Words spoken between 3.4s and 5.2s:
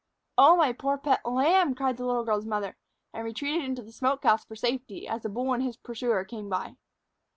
into the smoke house for safety